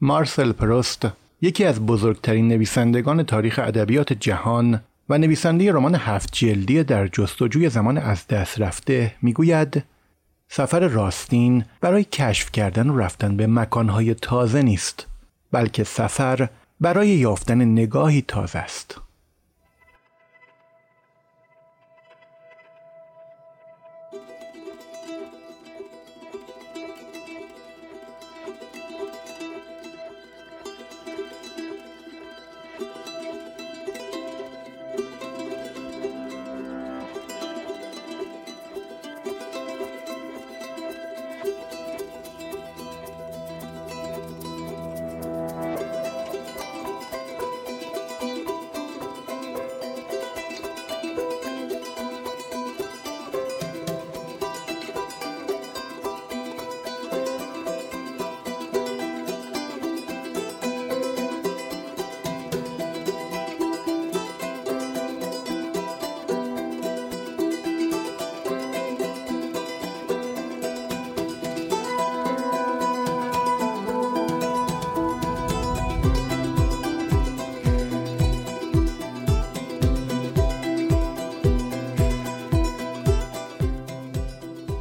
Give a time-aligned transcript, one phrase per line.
[0.00, 1.08] مارسل پروست
[1.40, 7.98] یکی از بزرگترین نویسندگان تاریخ ادبیات جهان و نویسنده رمان هفت جلدی در جستجوی زمان
[7.98, 9.84] از دست رفته می‌گوید
[10.48, 15.06] سفر راستین برای کشف کردن و رفتن به مکانهای تازه نیست
[15.52, 16.48] بلکه سفر
[16.80, 19.00] برای یافتن نگاهی تازه است.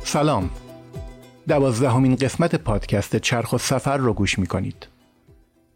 [0.07, 0.49] سلام
[1.47, 4.87] دوازدهمین قسمت پادکست چرخ و سفر رو گوش می کنید.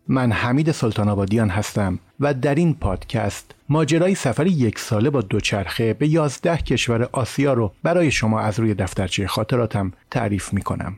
[0.07, 5.93] من حمید سلطان آبادیان هستم و در این پادکست ماجرای سفر یک ساله با دوچرخه
[5.93, 10.95] به یازده کشور آسیا رو برای شما از روی دفترچه خاطراتم تعریف می کنم.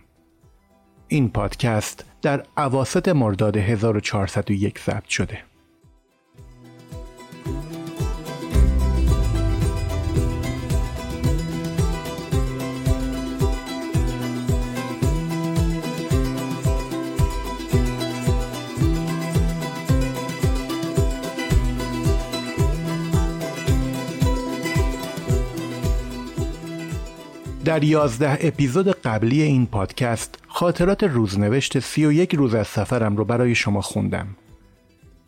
[1.07, 5.52] این پادکست در عواست مرداد 1401 ضبط شده.
[27.73, 33.25] در یازده اپیزود قبلی این پادکست خاطرات روزنوشت سی و یک روز از سفرم رو
[33.25, 34.27] برای شما خوندم.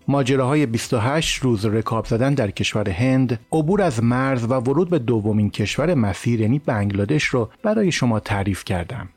[0.08, 5.50] ماجراهای 28 روز رکاب زدن در کشور هند، عبور از مرز و ورود به دومین
[5.50, 9.10] کشور مسیر یعنی بنگلادش رو برای شما تعریف کردم.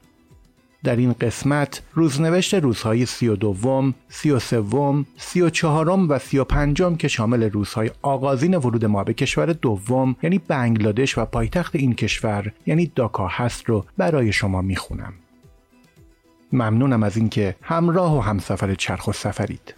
[0.84, 6.18] در این قسمت روزنوشت روزهای سی و دوم، سی و سوم، سی و چهارم و
[6.18, 11.24] سی و پنجم که شامل روزهای آغازین ورود ما به کشور دوم یعنی بنگلادش و
[11.24, 15.12] پایتخت این کشور یعنی داکا هست رو برای شما می‌خونم.
[16.52, 19.74] ممنونم از اینکه همراه و همسفر چرخ و سفرید.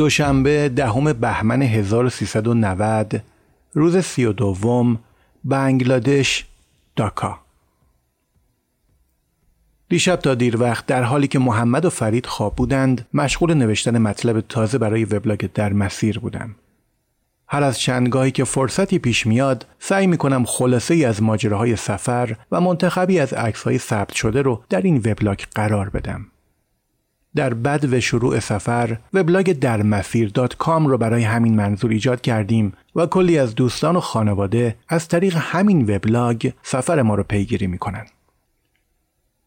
[0.00, 3.22] دوشنبه دهم بهمن 1390
[3.74, 4.98] روز سی و دوم
[5.44, 6.46] بنگلادش
[6.96, 7.38] داکا.
[9.88, 14.40] دیشب تا دیر وقت در حالی که محمد و فرید خواب بودند مشغول نوشتن مطلب
[14.40, 16.54] تازه برای وبلاگ در مسیر بودم.
[17.48, 22.60] هر از چندگاهی که فرصتی پیش میاد سعی می‌کنم خلاصه ای از ماجراهای سفر و
[22.60, 26.26] منتخبی از عکس های ثبت شده رو در این وبلاگ قرار بدم.
[27.34, 30.02] در بد و شروع سفر وبلاگ در
[30.34, 35.36] دات رو برای همین منظور ایجاد کردیم و کلی از دوستان و خانواده از طریق
[35.36, 38.06] همین وبلاگ سفر ما رو پیگیری می‌کنن.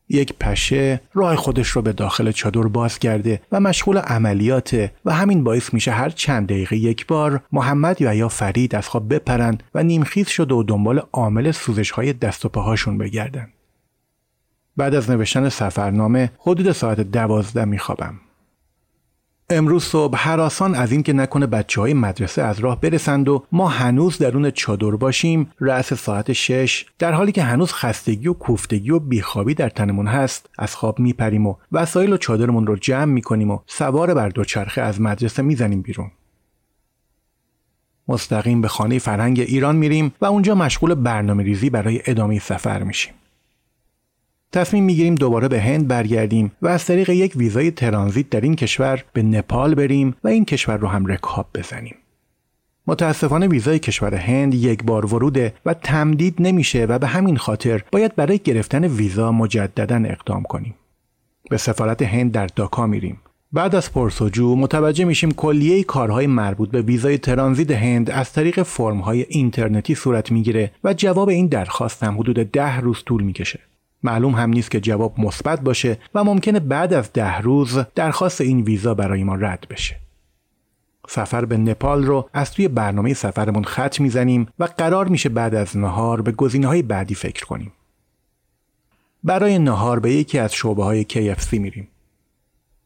[0.09, 5.43] یک پشه راه خودش رو به داخل چادر باز کرده و مشغول عملیاته و همین
[5.43, 9.83] باعث میشه هر چند دقیقه یک بار محمد یا یا فرید از خواب بپرند و
[9.83, 13.47] نیمخیز شده و دنبال عامل سوزش های دست و پاهاشون بگردن.
[14.77, 18.19] بعد از نوشتن سفرنامه حدود ساعت دوازده میخوابم.
[19.49, 24.17] امروز صبح حراسان از اینکه نکنه بچه های مدرسه از راه برسند و ما هنوز
[24.17, 29.53] درون چادر باشیم رأس ساعت شش در حالی که هنوز خستگی و کوفتگی و بیخوابی
[29.53, 34.13] در تنمون هست از خواب میپریم و وسایل و چادرمون رو جمع می‌کنیم و سوار
[34.13, 36.11] بر دوچرخه از مدرسه می‌زنیم بیرون
[38.07, 43.13] مستقیم به خانه فرهنگ ایران میریم و اونجا مشغول برنامه ریزی برای ادامه سفر میشیم
[44.53, 49.03] تصمیم می‌گیریم دوباره به هند برگردیم و از طریق یک ویزای ترانزیت در این کشور
[49.13, 51.95] به نپال بریم و این کشور رو هم رکاب بزنیم.
[52.87, 58.15] متاسفانه ویزای کشور هند یک بار وروده و تمدید نمیشه و به همین خاطر باید
[58.15, 60.75] برای گرفتن ویزا مجددا اقدام کنیم.
[61.49, 63.17] به سفارت هند در داکا میریم.
[63.51, 69.25] بعد از پرسجو متوجه میشیم کلیه کارهای مربوط به ویزای ترانزیت هند از طریق فرمهای
[69.29, 73.59] اینترنتی صورت می‌گیره و جواب این درخواست هم حدود ده روز طول می‌کشه.
[74.03, 78.61] معلوم هم نیست که جواب مثبت باشه و ممکنه بعد از ده روز درخواست این
[78.61, 79.99] ویزا برای ما رد بشه.
[81.07, 85.77] سفر به نپال رو از توی برنامه سفرمون خط می‌زنیم و قرار میشه بعد از
[85.77, 87.71] نهار به گزینه های بعدی فکر کنیم.
[89.23, 91.87] برای نهار به یکی از شعبه های KFC میریم.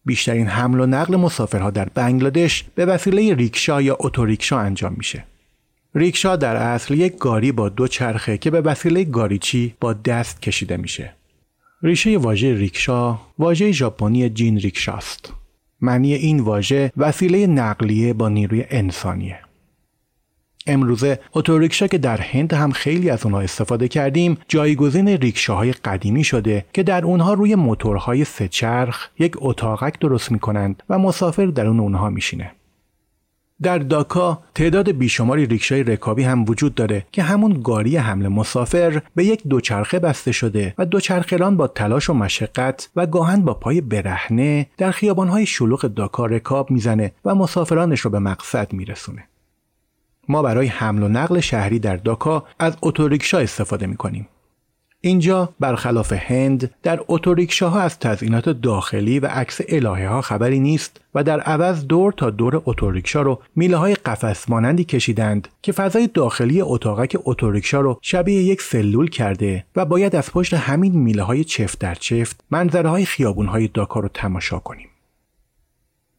[0.06, 5.24] بیشترین حمل و نقل مسافرها در بنگلادش به وسیله ریکشا یا اتوریکشا انجام میشه.
[5.98, 10.78] ریکشا در اصل یک گاری با دو چرخه که به وسیله گاریچی با دست کشیده
[10.78, 11.14] میشه.
[11.84, 15.34] ریشه واژه ریکشا واژه ژاپنی جین ریکشاست.
[15.82, 19.40] معنی این واژه وسیله نقلیه با نیروی انسانیه.
[20.68, 26.66] امروزه اتوریکشا که در هند هم خیلی از اونها استفاده کردیم جایگزین ریکشاهای قدیمی شده
[26.74, 31.80] که در اونها روی موتورهای سه چرخ یک اتاقک درست می‌کنند و مسافر در اون
[31.80, 32.52] اونها میشینه.
[33.62, 39.26] در داکا تعداد بیشماری ریکشای رکابی هم وجود داره که همون گاری حمل مسافر به
[39.26, 44.68] یک دوچرخه بسته شده و دوچرخهران با تلاش و مشقت و گاهن با پای برهنه
[44.78, 49.24] در خیابانهای شلوغ داکا رکاب می‌زنه و مسافرانش رو به مقصد میرسونه.
[50.30, 54.28] ما برای حمل و نقل شهری در داکا از اتوریکشا استفاده می‌کنیم.
[55.02, 61.24] اینجا برخلاف هند در اتوریکشاها از تزئینات داخلی و عکس الهه ها خبری نیست و
[61.24, 66.62] در عوض دور تا دور اتوریکشا رو میله های قفس مانندی کشیدند که فضای داخلی
[66.62, 71.80] اتاقک اتوریکشا رو شبیه یک سلول کرده و باید از پشت همین میله های چفت
[71.80, 74.88] در چفت منظره های خیابون های داکا رو تماشا کنیم.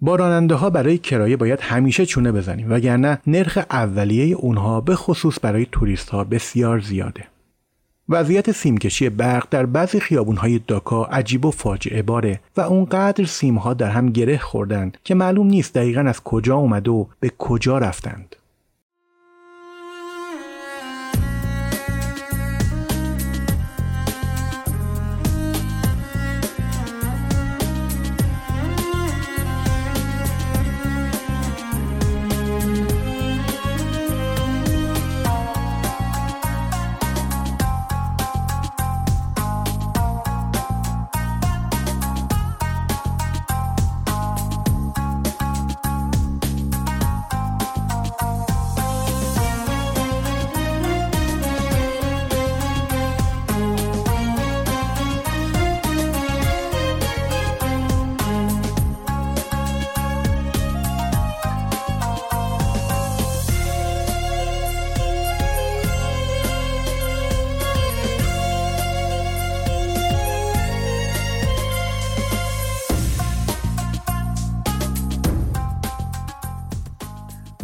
[0.00, 5.38] با راننده ها برای کرایه باید همیشه چونه بزنیم وگرنه نرخ اولیه اونها به خصوص
[5.42, 7.24] برای توریست ها بسیار زیاده.
[8.08, 13.90] وضعیت سیمکشی برق در بعضی خیابونهای داکا عجیب و فاجعه باره و اونقدر سیمها در
[13.90, 18.36] هم گره خوردند که معلوم نیست دقیقا از کجا اومده و به کجا رفتند.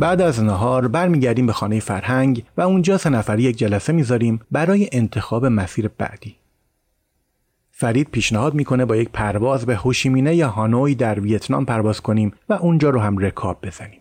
[0.05, 4.89] بعد از نهار برمیگردیم به خانه فرهنگ و اونجا سه نفری یک جلسه می‌ذاریم برای
[4.93, 6.37] انتخاب مسیر بعدی.
[7.71, 12.53] فرید پیشنهاد می‌کنه با یک پرواز به هوشیمینه یا هانوی در ویتنام پرواز کنیم و
[12.53, 14.01] اونجا رو هم رکاب بزنیم.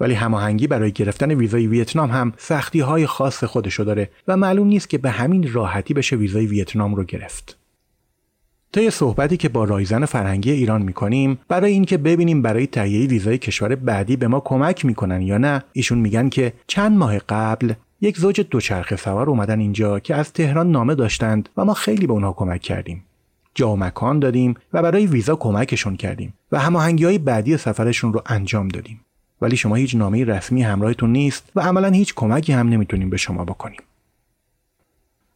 [0.00, 4.90] ولی هماهنگی برای گرفتن ویزای ویتنام هم سختی های خاص خودشو داره و معلوم نیست
[4.90, 7.59] که به همین راحتی بشه ویزای ویتنام رو گرفت.
[8.72, 13.74] طی صحبتی که با رایزن فرهنگی ایران می‌کنیم برای اینکه ببینیم برای تهیه ویزای کشور
[13.74, 18.40] بعدی به ما کمک می‌کنن یا نه ایشون میگن که چند ماه قبل یک زوج
[18.40, 22.60] دوچرخه سوار اومدن اینجا که از تهران نامه داشتند و ما خیلی به اونها کمک
[22.60, 23.04] کردیم.
[23.54, 28.22] جا و مکان دادیم و برای ویزا کمکشون کردیم و هماهنگی های بعدی سفرشون رو
[28.26, 29.00] انجام دادیم.
[29.42, 33.44] ولی شما هیچ نامه رسمی همراهتون نیست و عملا هیچ کمکی هم نمی‌تونیم به شما
[33.44, 33.80] بکنیم.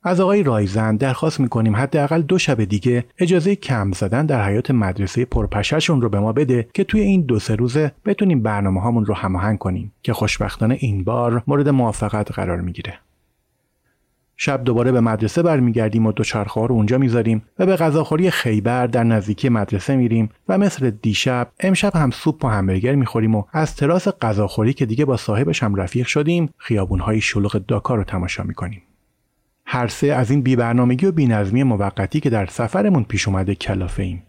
[0.07, 5.25] از آقای رایزن درخواست می‌کنیم حداقل دو شب دیگه اجازه کم زدن در حیات مدرسه
[5.25, 9.15] پرپششون رو به ما بده که توی این دو سه روزه بتونیم برنامه هامون رو
[9.15, 12.99] هماهنگ کنیم که خوشبختانه این بار مورد موافقت قرار می‌گیره.
[14.37, 19.05] شب دوباره به مدرسه برمیگردیم و دوچرخه رو اونجا می‌ذاریم و به غذاخوری خیبر در
[19.05, 24.09] نزدیکی مدرسه میریم و مثل دیشب امشب هم سوپ و همبرگر می‌خوریم و از تراس
[24.09, 28.83] غذاخوری که دیگه با صاحبش هم رفیق شدیم خیابونهای شلوغ داکا رو تماشا می‌کنیم.
[29.75, 34.23] هر سه از این بیبرنامگی و بینظمی موقتی که در سفرمون پیش اومده کلافه ایم.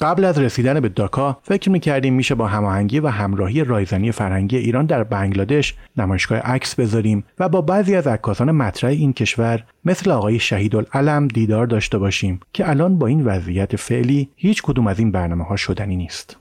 [0.00, 4.86] قبل از رسیدن به داکا فکر می‌کردیم میشه با هماهنگی و همراهی رایزنی فرهنگی ایران
[4.86, 10.38] در بنگلادش نمایشگاه عکس بذاریم و با بعضی از عکاسان مطرح این کشور مثل آقای
[10.38, 15.44] شهیدالعلم دیدار داشته باشیم که الان با این وضعیت فعلی هیچ کدوم از این برنامه
[15.44, 16.36] ها شدنی نیست.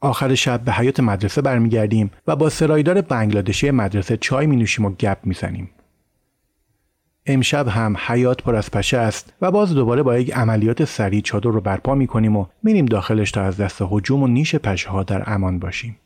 [0.00, 4.90] آخر شب به حیات مدرسه برمیگردیم و با سرایدار بنگلادشی مدرسه چای می نوشیم و
[4.90, 5.70] گپ می‌زنیم.
[7.26, 11.50] امشب هم حیات پر از پشه است و باز دوباره با یک عملیات سریع چادر
[11.50, 15.02] رو برپا می کنیم و میریم داخلش تا از دست هجوم و نیش پشه ها
[15.02, 15.96] در امان باشیم.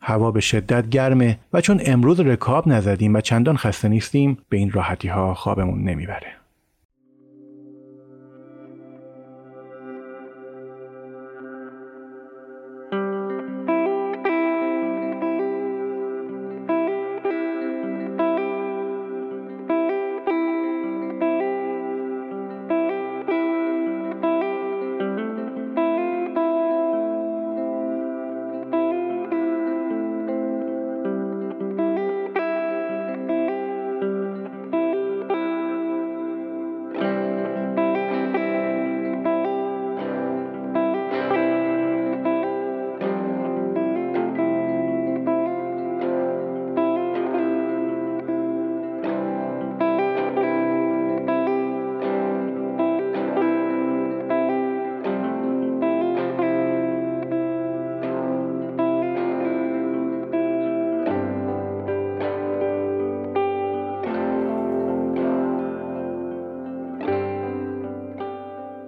[0.00, 4.70] هوا به شدت گرمه و چون امروز رکاب نزدیم و چندان خسته نیستیم به این
[4.70, 6.43] راحتی ها خوابمون نمی‌بره.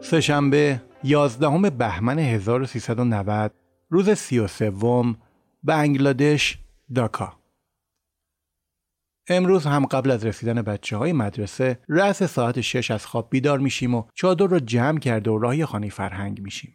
[0.06, 3.52] سهشنبه 11 بهمن 1390
[3.90, 4.72] روز 33
[5.64, 6.58] بنگلادش
[6.94, 7.32] داکا
[9.28, 13.94] امروز هم قبل از رسیدن بچه های مدرسه رأس ساعت 6 از خواب بیدار میشیم
[13.94, 16.74] و چادر رو جمع کرده و راهی خانه فرهنگ میشیم.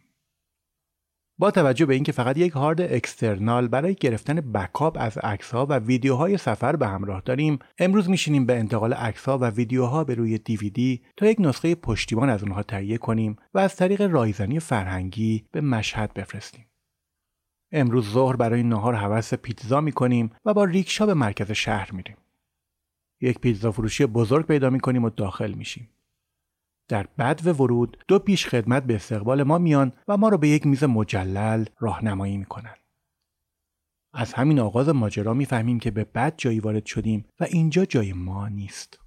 [1.38, 5.18] با توجه به اینکه فقط یک هارد اکسترنال برای گرفتن بکاپ از
[5.52, 8.92] ها و ویدیوهای سفر به همراه داریم امروز میشینیم به انتقال
[9.26, 13.58] ها و ویدیوها به روی دیویدی تا یک نسخه پشتیبان از اونها تهیه کنیم و
[13.58, 16.66] از طریق رایزنی فرهنگی به مشهد بفرستیم.
[17.72, 22.16] امروز ظهر برای نهار حوس پیتزا می‌کنیم و با ریکشا به مرکز شهر میریم.
[23.20, 25.88] یک پیتزا فروشی بزرگ پیدا می‌کنیم و داخل میشیم.
[26.92, 30.48] در بد و ورود دو پیش خدمت به استقبال ما میان و ما رو به
[30.48, 32.74] یک میز مجلل راهنمایی می‌کنن.
[34.14, 38.48] از همین آغاز ماجرا می‌فهمیم که به بد جایی وارد شدیم و اینجا جای ما
[38.48, 38.98] نیست.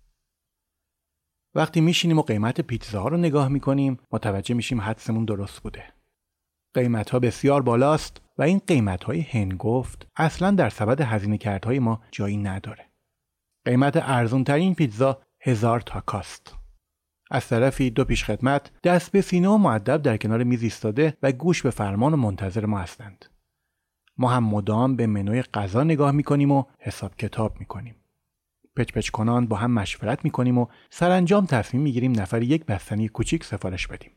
[1.55, 5.93] وقتی میشینیم و قیمت پیتزا ها رو نگاه می‌کنیم متوجه میشیم حدسمون درست بوده.
[6.73, 12.03] قیمت ها بسیار بالاست و این قیمت های هنگفت اصلا در سبد هزینه کردهای ما
[12.11, 12.89] جایی نداره.
[13.65, 16.54] قیمت ارزون ترین پیتزا هزار تاکاست.
[17.31, 21.31] از طرفی دو پیش خدمت دست به سینه و معدب در کنار میز ایستاده و
[21.31, 23.25] گوش به فرمان و منتظر ما هستند.
[24.17, 27.95] ما هم مدام به منوی غذا نگاه می‌کنیم و حساب کتاب می‌کنیم.
[28.75, 33.43] پچ پچ کنان با هم مشورت می‌کنیم و سرانجام تصمیم می‌گیریم نفر یک بستنی کوچیک
[33.43, 34.11] سفارش بدیم.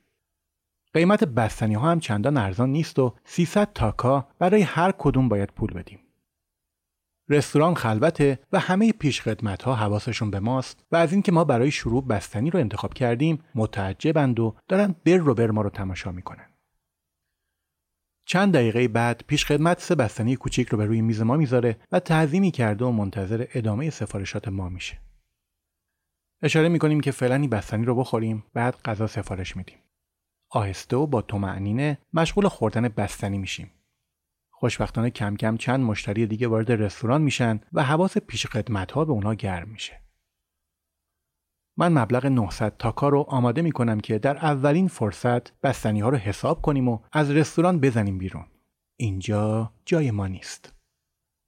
[0.94, 5.72] قیمت بستنی ها هم چندان ارزان نیست و 300 تاکا برای هر کدوم باید پول
[5.72, 5.98] بدیم.
[7.28, 12.06] رستوران خلوته و همه پیشخدمت ها حواسشون به ماست و از اینکه ما برای شروع
[12.06, 16.46] بستنی رو انتخاب کردیم متعجبند و دارن بر رو بر ما رو تماشا می‌کنن.
[18.26, 22.50] چند دقیقه بعد پیشخدمت سه بستنی کوچیک رو به روی میز ما می‌ذاره و تعظیمی
[22.50, 24.98] کرده و منتظر ادامه سفارشات ما میشه.
[26.42, 29.78] اشاره می‌کنیم که فعلا این بستنی رو بخوریم بعد غذا سفارش میدیم.
[30.50, 33.70] آهسته و با تومعنینه مشغول خوردن بستنی میشیم.
[34.60, 39.12] خوشبختانه کم کم چند مشتری دیگه وارد رستوران میشن و حواس پیش خدمت ها به
[39.12, 40.00] اونا گرم میشه.
[41.76, 46.62] من مبلغ 900 تاکا رو آماده می‌کنم که در اولین فرصت بستنی ها رو حساب
[46.62, 48.46] کنیم و از رستوران بزنیم بیرون.
[48.96, 50.74] اینجا جای ما نیست.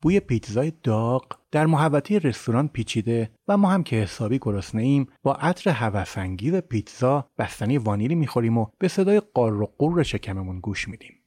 [0.02, 5.35] بوی پیتزای داغ در محوطه رستوران پیچیده و ما هم که حسابی گرسنه ایم با
[5.35, 11.19] عطر هوسانگیز پیتزا بستنی وانیلی می‌خوریم و به صدای قار و قور شکممون گوش میدیم.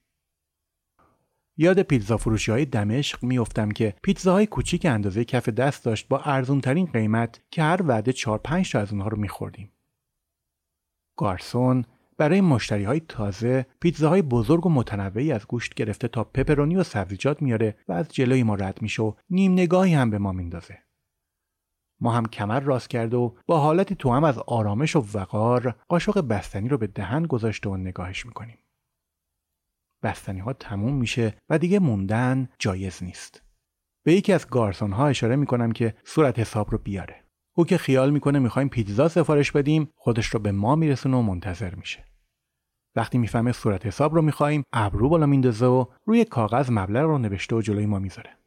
[1.57, 6.62] یاد پیتزا فروشی های دمشق میافتم که پیتزاهای کوچیک اندازه کف دست داشت با ارزون
[6.62, 9.72] ترین قیمت که هر وعده 4 5 تا از اونها رو میخوردیم.
[11.17, 11.86] گارسون
[12.17, 17.41] برای مشتری های تازه پیتزاهای بزرگ و متنوعی از گوشت گرفته تا پپرونی و سبزیجات
[17.41, 20.77] میاره و از جلوی ما رد میشه و نیم نگاهی هم به ما میندازه.
[22.01, 26.69] ما هم کمر راست کرده و با حالتی تو از آرامش و وقار قاشق بستنی
[26.69, 28.57] رو به دهن گذاشته و نگاهش می‌کنیم.
[30.03, 33.41] بستنی ها تموم میشه و دیگه موندن جایز نیست.
[34.05, 37.24] به یکی از گارسون ها اشاره می‌کنم که صورت حساب رو بیاره.
[37.55, 41.75] او که خیال می‌کنه می‌خوایم پیتزا سفارش بدیم خودش رو به ما میرسونه و منتظر
[41.75, 42.05] میشه.
[42.95, 47.55] وقتی می‌فهمه صورت حساب رو می‌خوایم ابرو بالا میندازه و روی کاغذ مبلغ رو نوشته
[47.55, 48.38] و جلوی ما می‌ذاره.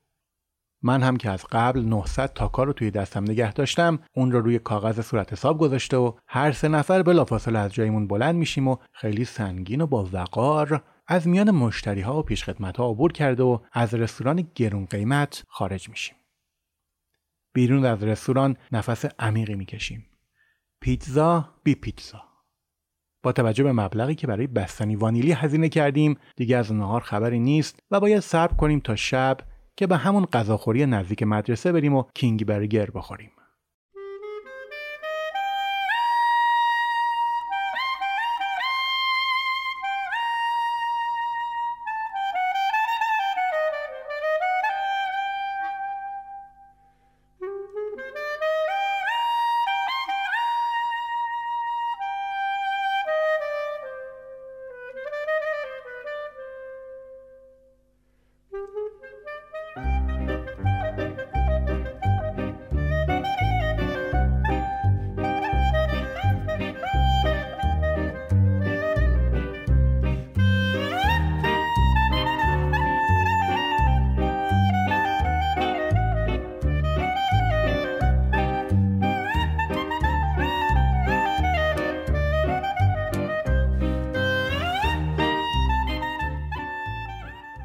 [0.82, 4.58] من هم که از قبل 900 تاکا رو توی دستم نگه داشتم اون رو روی
[4.58, 9.24] کاغذ صورت حساب گذاشته و هر سه نفر بلافاصله از جایمون بلند میشیم و خیلی
[9.24, 13.94] سنگین و با وقار از میان مشتری ها و پیشخدمت ها عبور کرده و از
[13.94, 16.16] رستوران گرون قیمت خارج میشیم.
[17.52, 20.06] بیرون از رستوران نفس عمیقی می‌کشیم.
[20.80, 22.22] پیتزا بی پیتزا.
[23.22, 27.80] با توجه به مبلغی که برای بستنی وانیلی هزینه کردیم دیگه از نهار خبری نیست
[27.90, 29.38] و باید صبر کنیم تا شب
[29.76, 33.30] که به همون غذاخوری نزدیک مدرسه بریم و کینگ برگر بخوریم.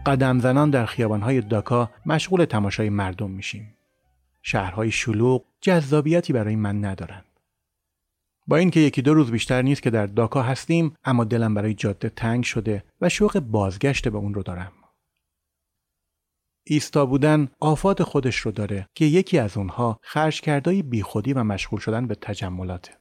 [0.05, 3.73] قدم زنان در خیابانهای داکا مشغول تماشای مردم میشیم.
[4.41, 7.25] شهرهای شلوغ جذابیتی برای من ندارند.
[8.47, 12.09] با اینکه یکی دو روز بیشتر نیست که در داکا هستیم اما دلم برای جاده
[12.09, 14.71] تنگ شده و شوق بازگشت به اون رو دارم.
[16.63, 22.07] ایستا بودن آفات خودش رو داره که یکی از اونها خرجکردهای بیخودی و مشغول شدن
[22.07, 22.91] به تجملاته.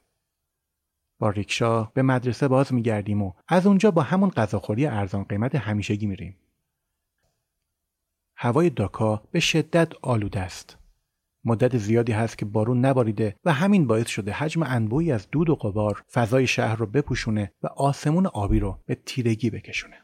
[1.19, 6.05] با ریکشا به مدرسه باز میگردیم و از اونجا با همون غذاخوری ارزان قیمت همیشگی
[6.05, 6.40] میریم.
[8.43, 10.77] هوای داکا به شدت آلوده است.
[11.45, 15.55] مدت زیادی هست که بارون نباریده و همین باعث شده حجم انبوهی از دود و
[15.55, 19.95] غبار فضای شهر رو بپوشونه و آسمون آبی رو به تیرگی بکشونه.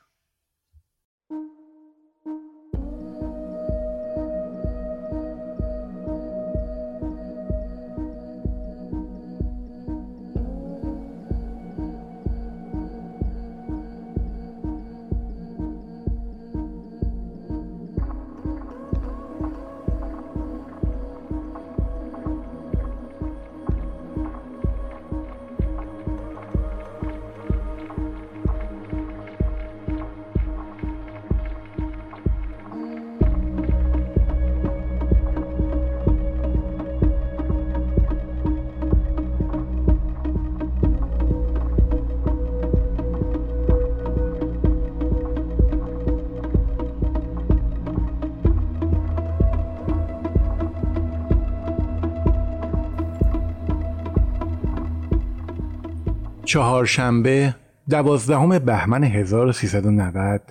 [56.48, 57.56] چهارشنبه
[57.90, 60.42] دوازدهم بهمن 1390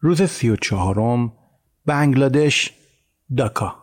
[0.00, 1.32] روز سی و چهارم
[1.86, 2.72] بنگلادش
[3.36, 3.74] داکا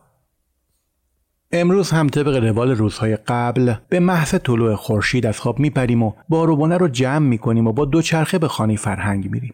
[1.52, 6.78] امروز هم طبق روال روزهای قبل به محض طلوع خورشید از خواب میپریم و باروبونه
[6.78, 9.54] رو جمع می‌کنیم و با دوچرخه به خانه فرهنگ میریم.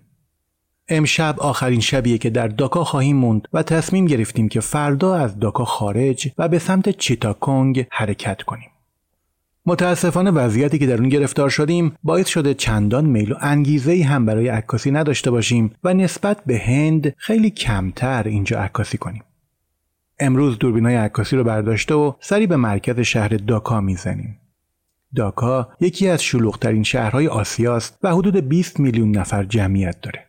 [0.88, 5.66] امشب آخرین شبیه که در داکا خواهیم موند و تصمیم گرفتیم که فردا از داکا
[5.66, 8.73] خارج و به سمت چیتاکونگ حرکت کنیم.
[9.66, 14.48] متاسفانه وضعیتی که در اون گرفتار شدیم باعث شده چندان میل و انگیزه هم برای
[14.48, 19.24] عکاسی نداشته باشیم و نسبت به هند خیلی کمتر اینجا عکاسی کنیم.
[20.20, 24.40] امروز دوربینای عکاسی رو برداشته و سری به مرکز شهر داکا می‌زنیم.
[25.16, 30.26] داکا یکی از شلوغترین شهرهای آسیاست و حدود 20 میلیون نفر جمعیت داره.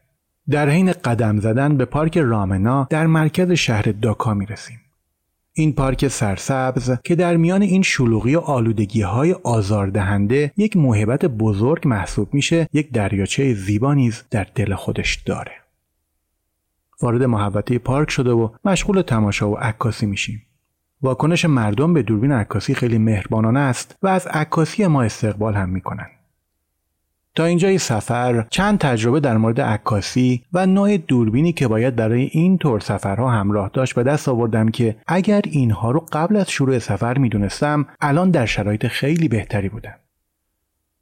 [0.50, 4.80] در حین قدم زدن به پارک رامنا در مرکز شهر داکا می‌رسیم.
[5.56, 11.88] این پارک سرسبز که در میان این شلوغی و آلودگی های آزاردهنده یک موهبت بزرگ
[11.88, 15.52] محسوب میشه یک دریاچه زیبا نیز در دل خودش داره.
[17.02, 20.42] وارد محوطه پارک شده و مشغول تماشا و عکاسی میشیم.
[21.02, 26.10] واکنش مردم به دوربین عکاسی خیلی مهربانانه است و از عکاسی ما استقبال هم می‌کنند.
[27.34, 32.58] تا اینجای سفر چند تجربه در مورد عکاسی و نوع دوربینی که باید برای این
[32.58, 37.18] طور سفرها همراه داشت به دست آوردم که اگر اینها رو قبل از شروع سفر
[37.18, 39.94] می‌دونستم الان در شرایط خیلی بهتری بودم.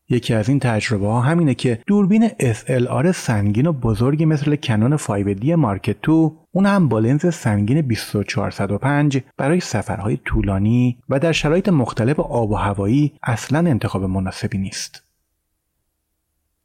[0.08, 5.48] یکی از این تجربه ها همینه که دوربین SLR سنگین و بزرگی مثل کنون 5D
[5.48, 12.20] مارکت 2 اون هم با لنز سنگین 2405 برای سفرهای طولانی و در شرایط مختلف
[12.20, 15.01] آب و هوایی اصلا انتخاب مناسبی نیست.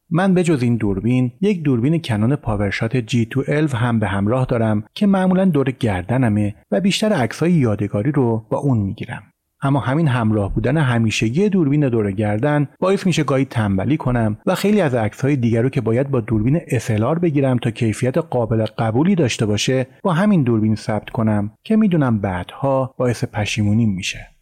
[0.10, 5.08] من به جز این دوربین یک دوربین کنون پاورشات G211 هم به همراه دارم که
[5.08, 9.24] معمولا دور گردنمه و بیشتر عکسهای یادگاری رو با اون می‌گیرم.
[9.62, 14.82] اما همین همراه بودن همیشگی دوربین دور گردن باعث میشه گاهی تنبلی کنم و خیلی
[14.82, 19.15] از عکس های دیگر رو که باید با دوربین SLR بگیرم تا کیفیت قابل قبولی
[19.15, 24.37] داشته باشه با همین دوربین ثبت کنم که می‌دونم بعدها باعث پشیمونیم میشه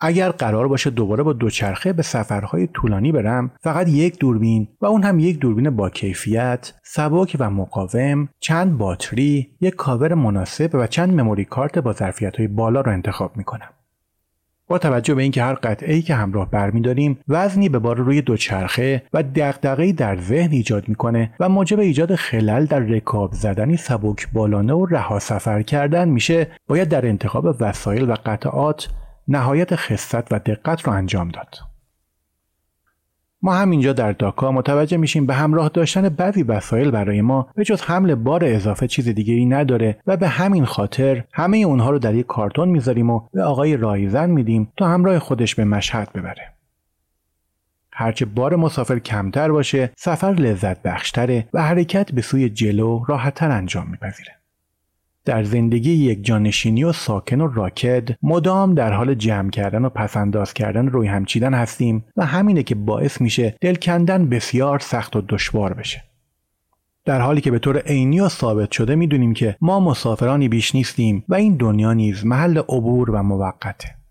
[0.00, 5.02] اگر قرار باشه دوباره با دوچرخه به سفرهای طولانی برم فقط یک دوربین و اون
[5.02, 11.20] هم یک دوربین با کیفیت سبک و مقاوم چند باتری یک کاور مناسب و چند
[11.20, 13.68] مموری کارت با ظرفیت های بالا رو انتخاب می‌کنم.
[14.68, 19.02] با توجه به اینکه هر قطعه ای که همراه برمیداریم وزنی به بار روی دوچرخه
[19.12, 24.72] و دغدغه‌ای در ذهن ایجاد می‌کنه و موجب ایجاد خلل در رکاب زدنی سبک بالانه
[24.74, 28.88] و رها سفر کردن میشه باید در انتخاب وسایل و قطعات
[29.28, 31.54] نهایت خصت و دقت رو انجام داد.
[33.42, 37.82] ما همینجا در داکا متوجه میشیم به همراه داشتن بعضی وسایل برای ما به جز
[37.82, 42.14] حمل بار اضافه چیز دیگه ای نداره و به همین خاطر همه اونها رو در
[42.14, 46.52] یک کارتون می‌ذاریم و به آقای رایزن میدیم تا همراه خودش به مشهد ببره.
[47.92, 53.90] هرچه بار مسافر کمتر باشه سفر لذت بخشتره و حرکت به سوی جلو راحتتر انجام
[53.90, 54.32] میپذیره.
[55.24, 60.54] در زندگی یک جانشینی و ساکن و راکد مدام در حال جمع کردن و پسنداز
[60.54, 65.22] کردن روی هم چیدن هستیم و همینه که باعث میشه دل کندن بسیار سخت و
[65.28, 66.04] دشوار بشه.
[67.04, 71.24] در حالی که به طور عینی و ثابت شده می‌دونیم که ما مسافرانی بیش نیستیم
[71.28, 74.03] و این دنیا نیز محل عبور و موقته.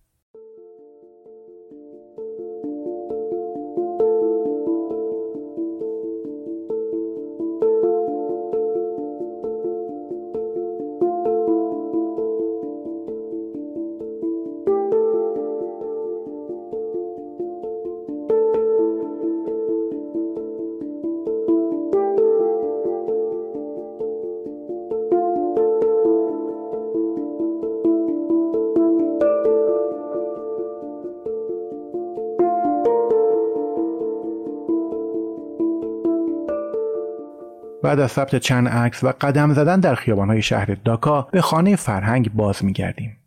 [37.84, 42.34] بعد از ثبت چند عکس و قدم زدن در خیابانهای شهر داکا به خانه فرهنگ
[42.34, 43.18] باز میگردیم.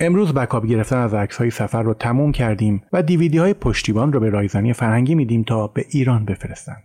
[0.00, 4.20] امروز بکاپ گرفتن از عکس های سفر رو تموم کردیم و دیویدی های پشتیبان رو
[4.20, 6.82] به رایزنی فرهنگی میدیم تا به ایران بفرستند.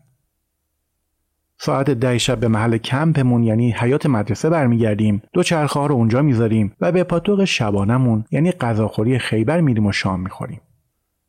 [1.57, 6.21] ساعت ده شب به محل کمپمون یعنی حیات مدرسه برمیگردیم دو چرخه ها رو اونجا
[6.21, 10.61] می‌ذاریم و به پاتوق شبانمون یعنی غذاخوری خیبر میریم و شام می‌خوریم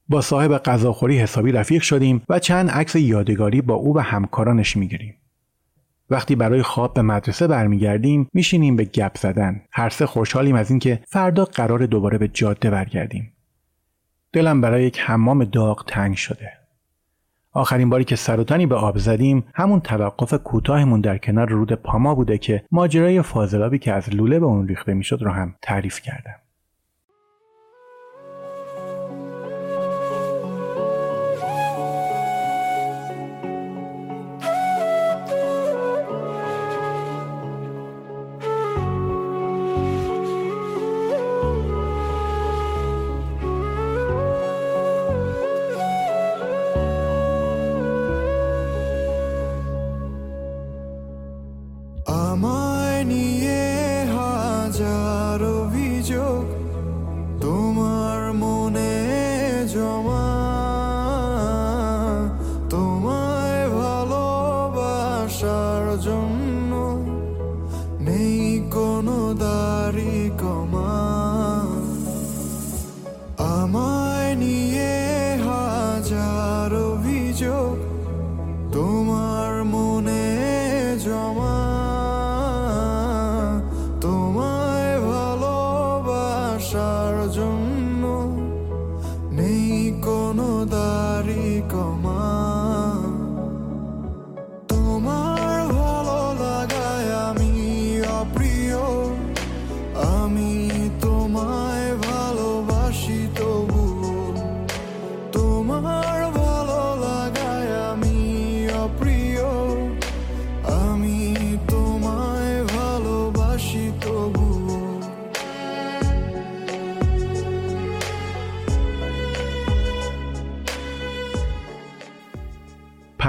[0.08, 5.14] با صاحب غذاخوری حسابی رفیق شدیم و چند عکس یادگاری با او و همکارانش می‌گیریم
[6.10, 9.62] وقتی برای خواب به مدرسه برمیگردیم میشینیم به گپ زدن.
[9.72, 13.32] هر سه خوشحالیم از اینکه فردا قرار دوباره به جاده برگردیم.
[14.32, 16.52] دلم برای یک حمام داغ تنگ شده.
[17.52, 18.36] آخرین باری که سر
[18.66, 23.92] به آب زدیم همون توقف کوتاهمون در کنار رود پاما بوده که ماجرای فاضلابی که
[23.92, 26.41] از لوله به اون ریخته می‌شد رو هم تعریف کردم.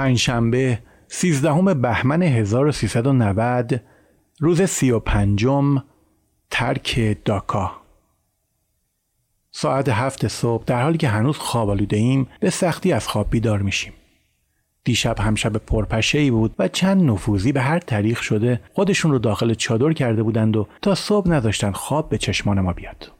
[0.04, 3.80] پنجشنبه 13 بهمن 1390
[4.40, 5.82] روز سی و پنجم
[6.50, 7.72] ترک داکا.
[9.50, 13.62] ساعت هفت صبح در حالی که هنوز خواب آلوده ایم به سختی از خواب بیدار
[13.62, 13.92] میشیم.
[14.84, 19.18] دیشب هم شب پرپشه ای بود و چند نفوذی به هر طریق شده خودشون رو
[19.18, 23.12] داخل چادر کرده بودند و تا صبح نذاشتن خواب به چشمان ما بیاد.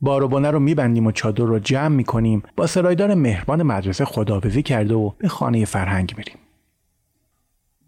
[0.00, 4.62] بار و بنه رو میبندیم و چادر رو جمع می‌کنیم با سرایدار مهربان مدرسه خداوزی
[4.62, 6.36] کرده و به خانه فرهنگ میریم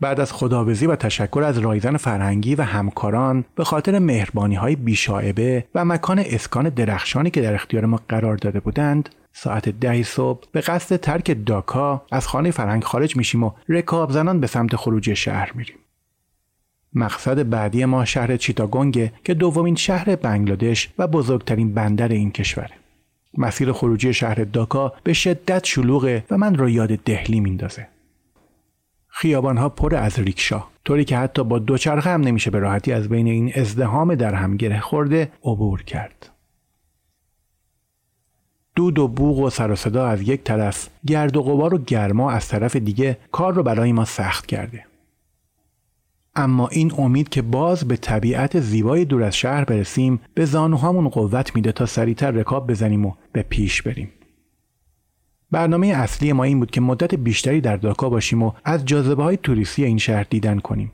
[0.00, 5.64] بعد از خداوزی و تشکر از رایزن فرهنگی و همکاران به خاطر مهربانی های بیشاعبه
[5.74, 10.60] و مکان اسکان درخشانی که در اختیار ما قرار داده بودند ساعت ده صبح به
[10.60, 15.52] قصد ترک داکا از خانه فرهنگ خارج میشیم و رکاب زنان به سمت خروجی شهر
[15.54, 15.76] میریم.
[16.94, 22.70] مقصد بعدی ما شهر چیتاگونگه که دومین شهر بنگلادش و بزرگترین بندر این کشوره.
[23.38, 27.88] مسیر خروجی شهر داکا به شدت شلوغه و من رو یاد دهلی میندازه.
[29.08, 33.26] خیابانها پر از ریکشا طوری که حتی با دوچرخه هم نمیشه به راحتی از بین
[33.26, 36.30] این ازدهام در هم گره خورده عبور کرد.
[38.74, 42.30] دود و بوغ و سر و صدا از یک طرف گرد و غبار و گرما
[42.30, 44.87] از طرف دیگه کار رو برای ما سخت کرده
[46.38, 51.54] اما این امید که باز به طبیعت زیبای دور از شهر برسیم به زانوهامون قوت
[51.54, 54.08] میده تا سریعتر رکاب بزنیم و به پیش بریم.
[55.50, 59.36] برنامه اصلی ما این بود که مدت بیشتری در داکا باشیم و از جاذبه های
[59.36, 60.92] توریستی این شهر دیدن کنیم.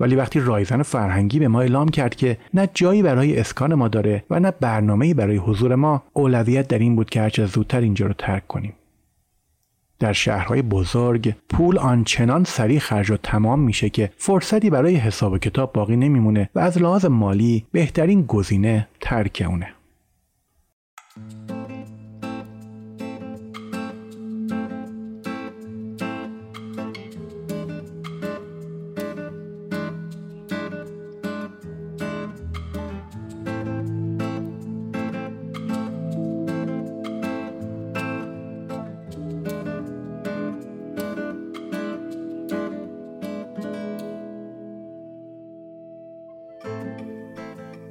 [0.00, 4.24] ولی وقتی رایزن فرهنگی به ما اعلام کرد که نه جایی برای اسکان ما داره
[4.30, 8.12] و نه برنامه‌ای برای حضور ما اولویت در این بود که هرچه زودتر اینجا رو
[8.12, 8.72] ترک کنیم.
[10.00, 15.38] در شهرهای بزرگ پول آنچنان سریع خرج و تمام میشه که فرصتی برای حساب و
[15.38, 19.68] کتاب باقی نمیمونه و از لحاظ مالی بهترین گزینه ترک اونه.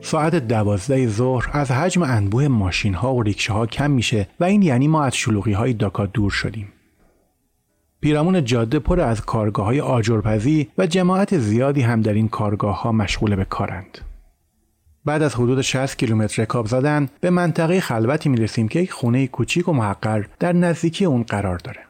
[0.10, 4.62] ساعت دوازده ظهر از حجم انبوه ماشین ها و ریکشه ها کم میشه و این
[4.62, 6.68] یعنی ما از شلوغی های داکا دور شدیم.
[8.02, 12.92] پیرامون جاده پر از کارگاه های آجرپزی و جماعت زیادی هم در این کارگاه ها
[12.92, 13.98] مشغول به کارند.
[15.06, 19.68] بعد از حدود 60 کیلومتر رکاب زدن به منطقه خلوتی می‌رسیم که یک خونه کوچیک
[19.68, 21.82] و محقر در نزدیکی اون قرار داره.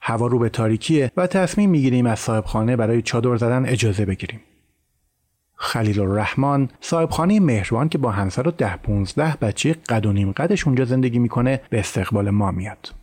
[0.00, 4.40] هوا رو به تاریکیه و تصمیم می‌گیریم از صاحب خانه برای چادر زدن اجازه بگیریم.
[5.54, 10.66] خلیل الرحمن صاحبخانه مهربان که با همسر و ده پونزده بچه قد و نیم قدش
[10.66, 12.94] اونجا زندگی می‌کنه به استقبال ما میاد.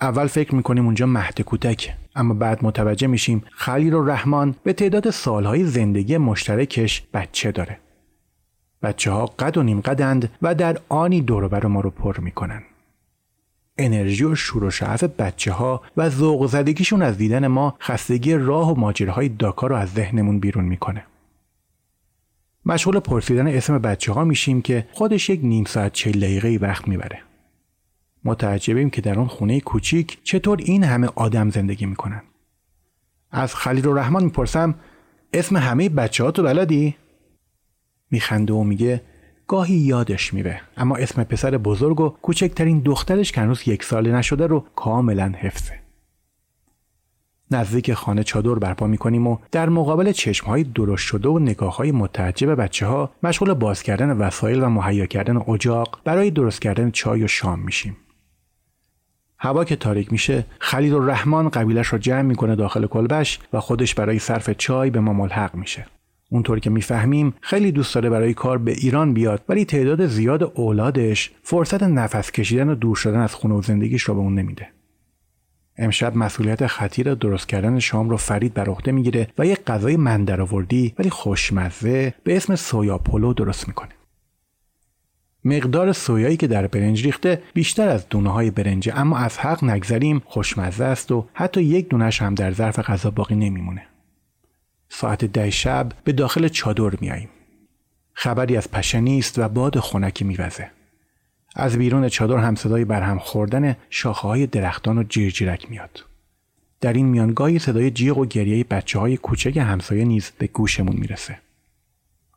[0.00, 5.64] اول فکر می‌کنیم اونجا مهد کودک اما بعد متوجه میشیم خلیل الرحمن به تعداد سالهای
[5.64, 7.78] زندگی مشترکش بچه داره.
[8.82, 12.62] بچه ها قد و نیم قدند و در آنی دور ما رو پر می‌کنن.
[13.84, 18.72] انرژی و شور و شعف بچه ها و ذوق زدگیشون از دیدن ما خستگی راه
[18.72, 21.04] و ماجرهای داکا رو از ذهنمون بیرون می‌کنه.
[22.66, 27.18] مشغول پرسیدن اسم بچه ها میشیم که خودش یک نیم ساعت چه دقیقه وقت می‌بره.
[28.24, 32.22] متعجبیم که در اون خونه کوچیک چطور این همه آدم زندگی می‌کنن.
[33.30, 34.74] از خلیل و رحمان می‌پرسم
[35.32, 36.96] اسم همه بچه ها تو بلدی؟
[38.10, 39.02] میخنده و میگه
[39.50, 44.46] گاهی یادش میره اما اسم پسر بزرگ و کوچکترین دخترش که هنوز یک ساله نشده
[44.46, 45.80] رو کاملا حفظه
[47.50, 52.54] نزدیک خانه چادر برپا می‌کنیم و در مقابل چشمهای درشت شده و نگاه های متعجب
[52.54, 57.26] بچه ها مشغول باز کردن وسایل و مهیا کردن اجاق برای درست کردن چای و
[57.26, 57.96] شام میشیم.
[59.38, 64.18] هوا که تاریک میشه خلیل الرحمن قبیلش رو جمع می‌کنه داخل کلبش و خودش برای
[64.18, 65.86] صرف چای به ما ملحق میشه.
[66.30, 71.30] اونطور که می‌فهمیم خیلی دوست داره برای کار به ایران بیاد ولی تعداد زیاد اولادش
[71.42, 74.68] فرصت نفس کشیدن و دور شدن از خونه و زندگیش رو به اون نمیده.
[75.78, 80.24] امشب مسئولیت خطیر درست کردن شام رو فرید بر عهده می‌گیره و یک غذای من
[80.24, 83.90] درآوردی ولی خوشمزه به اسم سویا پلو درست می‌کنه.
[85.44, 90.22] مقدار سویایی که در برنج ریخته بیشتر از دونه های برنجه اما از حق نگذریم
[90.24, 93.86] خوشمزه است و حتی یک دونش هم در ظرف غذا باقی نمیمونه.
[94.92, 97.28] ساعت ده شب به داخل چادر میاییم.
[98.12, 100.70] خبری از پشه نیست و باد خنکی میوزه.
[101.56, 106.04] از بیرون چادر هم صدای برهم خوردن شاخه های درختان و جیرجیرک میاد.
[106.80, 111.38] در این میانگاهی صدای جیغ و گریه بچه های کوچک همسایه نیز به گوشمون می‌رسه.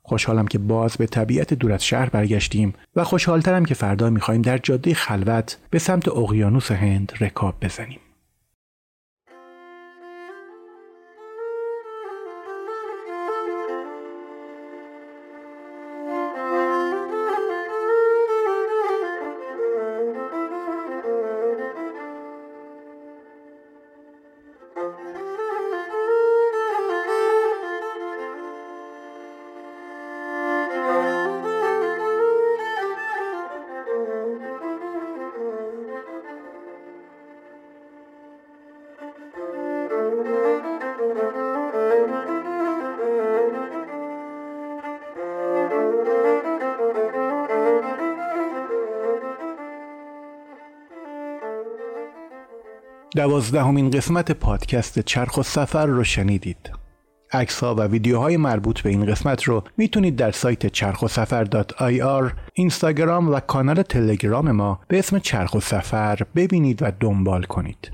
[0.02, 4.58] خوشحالم که باز به طبیعت دور از شهر برگشتیم و خوشحالترم که فردا می‌خوایم در
[4.58, 8.00] جاده خلوت به سمت اقیانوس هند رکاب بزنیم.
[53.16, 56.72] دوازدهمین قسمت پادکست چرخ و سفر رو شنیدید.
[57.32, 61.48] عکس ها و ویدیوهای مربوط به این قسمت رو می‌تونید در سایت چرخ و سفر
[62.54, 67.92] اینستاگرام و کانال تلگرام ما به اسم چرخ و سفر ببینید و دنبال کنید.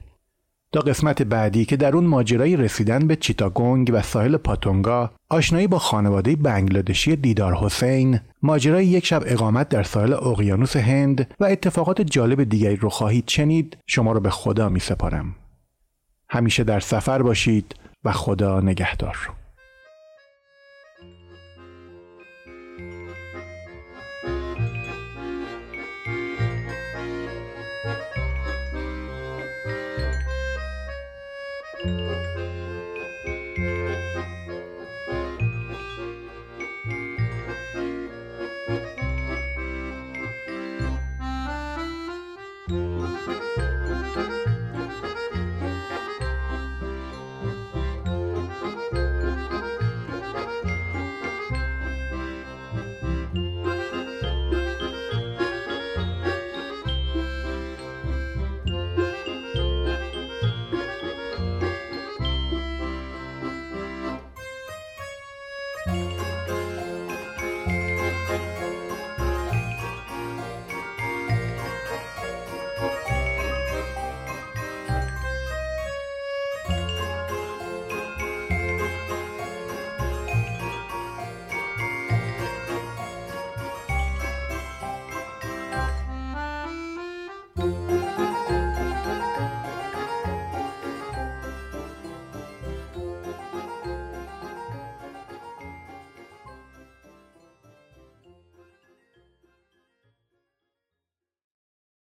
[0.72, 5.80] تا قسمت بعدی که در اون ماجرای رسیدن به چیتاگونگ و ساحل پاتونگا، آشنایی با
[5.80, 12.44] خانواده بنگلادشی دیدار حسین، ماجرای یک شب اقامت در ساحل اقیانوس هند و اتفاقات جالب
[12.44, 15.36] دیگری رو خواهید شنید، شما رو به خدا می سپارم.
[16.30, 19.18] همیشه در سفر باشید و خدا نگهدار.